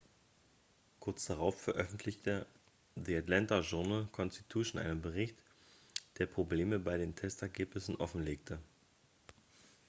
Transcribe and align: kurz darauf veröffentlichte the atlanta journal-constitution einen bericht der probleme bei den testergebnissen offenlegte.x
kurz 0.99 1.25
darauf 1.27 1.61
veröffentlichte 1.61 2.47
the 2.95 3.15
atlanta 3.17 3.59
journal-constitution 3.61 4.81
einen 4.81 4.99
bericht 5.03 5.35
der 6.17 6.25
probleme 6.25 6.79
bei 6.79 6.97
den 6.97 7.13
testergebnissen 7.13 7.97
offenlegte.x 7.97 8.59